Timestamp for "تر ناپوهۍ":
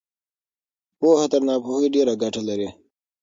1.31-1.87